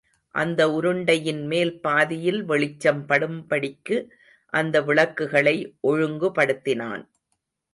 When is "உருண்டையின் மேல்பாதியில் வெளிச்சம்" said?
0.69-3.03